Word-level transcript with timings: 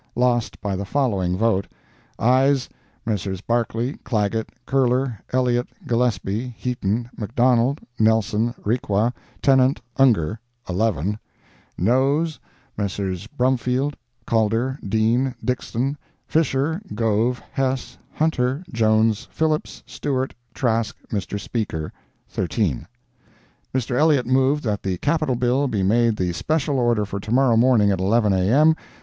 Lost 0.15 0.59
by 0.61 0.75
the 0.75 0.83
following 0.83 1.37
vote: 1.37 1.67
AYES—Messrs. 2.17 3.39
Barclay, 3.41 3.93
Clagett, 4.03 4.49
Curler, 4.65 5.19
Elliott, 5.31 5.67
Gillespie, 5.85 6.55
Heaton, 6.57 7.07
McDonald, 7.15 7.81
Nelson, 7.99 8.55
Requa, 8.65 9.13
Tennant, 9.43 9.79
Ungar—11 9.99 11.19
NOES 11.77 12.39
Messrs. 12.75 13.27
Brumfield, 13.27 13.93
Calder, 14.25 14.79
Dean, 14.89 15.35
Dixson, 15.45 15.95
Fisher, 16.25 16.81
Gove, 16.95 17.39
Hess, 17.51 17.95
Hunter, 18.11 18.63
Jones, 18.73 19.27
Phillips, 19.29 19.83
Stewart, 19.85 20.33
Trask, 20.55 20.97
Mr. 21.09 21.39
Speaker—13. 21.39 22.87
Mr. 23.71 23.95
Elliott 23.99 24.25
moved 24.25 24.63
that 24.63 24.81
the 24.81 24.97
Capital 24.97 25.35
Bill 25.35 25.67
be 25.67 25.83
made 25.83 26.15
the 26.15 26.33
special 26.33 26.79
order 26.79 27.05
for 27.05 27.19
tomorrow 27.19 27.55
morning 27.55 27.91
at 27.91 27.99
11 27.99 28.33
A.M. 28.33 28.75